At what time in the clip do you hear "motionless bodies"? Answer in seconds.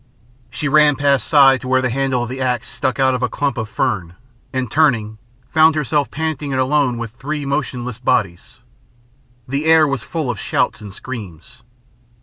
7.45-8.61